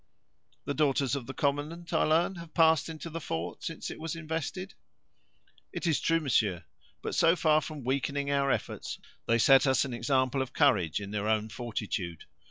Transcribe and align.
The 0.65 0.73
daughters 0.73 1.15
of 1.15 1.27
the 1.27 1.33
commandant, 1.35 1.93
I 1.93 2.01
learn, 2.05 2.33
have 2.37 2.55
passed 2.55 2.89
into 2.89 3.07
the 3.07 3.21
fort 3.21 3.63
since 3.63 3.91
it 3.91 3.99
was 3.99 4.15
invested?" 4.15 4.73
"It 5.71 5.85
is 5.85 5.99
true, 6.01 6.19
monsieur; 6.19 6.63
but, 7.03 7.13
so 7.13 7.35
far 7.35 7.61
from 7.61 7.83
weakening 7.83 8.31
our 8.31 8.49
efforts, 8.49 8.97
they 9.27 9.37
set 9.37 9.67
us 9.67 9.85
an 9.85 9.93
example 9.93 10.41
of 10.41 10.53
courage 10.53 10.99
in 10.99 11.11
their 11.11 11.27
own 11.27 11.49
fortitude. 11.49 12.25